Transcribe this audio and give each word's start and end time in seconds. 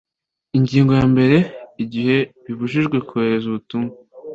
Ingingo 0.57 0.91
ya 0.99 1.05
mbere 1.13 1.37
Igihe 1.83 2.17
bibujijwe 2.43 2.97
kohereza 3.07 3.45
ubutumwa 3.49 3.91